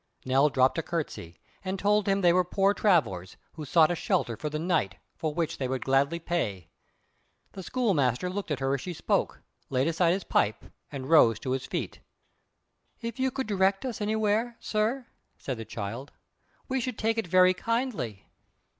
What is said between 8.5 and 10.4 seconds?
her as she spoke, laid aside his